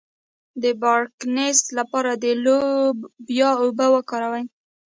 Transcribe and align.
د 0.61 0.63
پارکینسن 0.81 1.67
لپاره 1.79 2.11
د 2.23 2.25
لوبیا 2.45 3.49
اوبه 3.61 3.85
وکاروئ 3.95 4.43